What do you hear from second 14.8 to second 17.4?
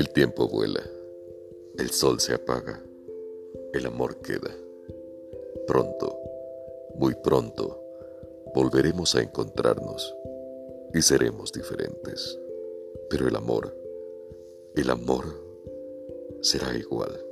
amor será igual.